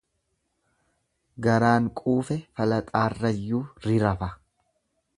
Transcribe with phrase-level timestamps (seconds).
[1.47, 4.35] Garaan quufe falaxaarrayyuu ri rafa.